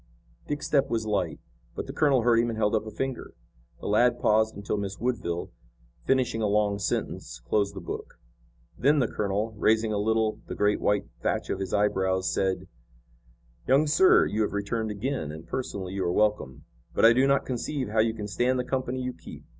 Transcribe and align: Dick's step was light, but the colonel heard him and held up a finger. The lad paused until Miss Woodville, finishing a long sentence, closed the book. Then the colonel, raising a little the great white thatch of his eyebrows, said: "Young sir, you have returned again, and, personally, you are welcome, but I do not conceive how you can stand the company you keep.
Dick's 0.47 0.65
step 0.65 0.89
was 0.89 1.05
light, 1.05 1.39
but 1.75 1.85
the 1.85 1.93
colonel 1.93 2.23
heard 2.23 2.39
him 2.39 2.49
and 2.49 2.57
held 2.57 2.73
up 2.73 2.87
a 2.87 2.89
finger. 2.89 3.35
The 3.81 3.85
lad 3.85 4.17
paused 4.19 4.55
until 4.55 4.75
Miss 4.77 4.97
Woodville, 4.99 5.51
finishing 6.05 6.41
a 6.41 6.47
long 6.47 6.79
sentence, 6.79 7.39
closed 7.41 7.75
the 7.75 7.81
book. 7.81 8.17
Then 8.75 8.97
the 8.97 9.07
colonel, 9.07 9.53
raising 9.55 9.93
a 9.93 9.99
little 9.99 10.39
the 10.47 10.55
great 10.55 10.81
white 10.81 11.05
thatch 11.21 11.51
of 11.51 11.59
his 11.59 11.71
eyebrows, 11.71 12.33
said: 12.33 12.67
"Young 13.67 13.85
sir, 13.85 14.25
you 14.25 14.41
have 14.41 14.53
returned 14.53 14.89
again, 14.89 15.31
and, 15.31 15.45
personally, 15.45 15.93
you 15.93 16.03
are 16.03 16.11
welcome, 16.11 16.65
but 16.95 17.05
I 17.05 17.13
do 17.13 17.27
not 17.27 17.45
conceive 17.45 17.89
how 17.89 17.99
you 17.99 18.15
can 18.15 18.27
stand 18.27 18.57
the 18.57 18.63
company 18.63 19.03
you 19.03 19.13
keep. 19.13 19.43